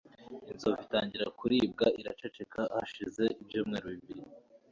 [0.51, 4.21] inzovu itangira kuribwa iraceceka ;hashize ibyumweru bibiri